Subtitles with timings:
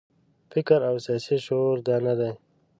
[0.51, 2.31] فکر او سیاسي شعور دا نه دی.